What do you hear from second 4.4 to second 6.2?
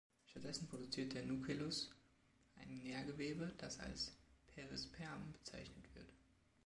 "Perisperm" bezeichnet wird.